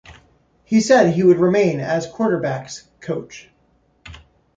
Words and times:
He 0.65 0.81
said 0.81 1.13
he 1.13 1.21
would 1.21 1.37
remain 1.37 1.79
as 1.79 2.07
quarterbacks 2.07 2.87
coach. 3.01 3.51